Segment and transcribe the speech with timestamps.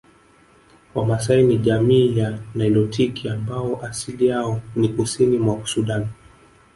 [0.95, 6.07] Wamaasai ni jamii ya nilotiki ambao asili yao ni kusini mwa Sudan